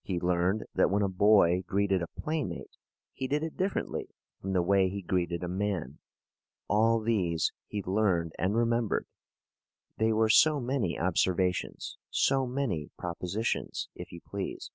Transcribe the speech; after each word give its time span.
He 0.00 0.18
learned 0.18 0.64
that 0.74 0.88
when 0.90 1.02
a 1.02 1.10
boy 1.10 1.60
greeted 1.66 2.00
a 2.00 2.06
playmate 2.06 2.78
he 3.12 3.26
did 3.28 3.42
it 3.42 3.58
differently 3.58 4.08
from 4.40 4.54
the 4.54 4.62
way 4.62 4.88
he 4.88 5.02
greeted 5.02 5.44
a 5.44 5.46
man. 5.48 5.98
All 6.68 7.00
these 7.02 7.52
he 7.66 7.82
learned 7.82 8.32
and 8.38 8.56
remembered. 8.56 9.04
They 9.98 10.10
were 10.14 10.30
so 10.30 10.58
many 10.58 10.98
observations 10.98 11.98
so 12.08 12.46
many 12.46 12.88
propositions, 12.96 13.90
if 13.94 14.10
you 14.10 14.22
please. 14.22 14.70